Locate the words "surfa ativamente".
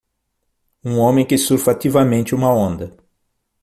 1.37-2.33